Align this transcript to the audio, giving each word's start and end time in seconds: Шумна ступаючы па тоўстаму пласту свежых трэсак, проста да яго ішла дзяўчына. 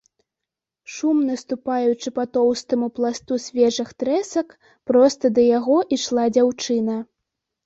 Шумна 0.93 1.35
ступаючы 1.41 2.11
па 2.15 2.25
тоўстаму 2.37 2.87
пласту 2.95 3.37
свежых 3.45 3.93
трэсак, 4.05 4.57
проста 4.93 5.25
да 5.37 5.41
яго 5.59 5.77
ішла 6.01 6.25
дзяўчына. 6.41 6.99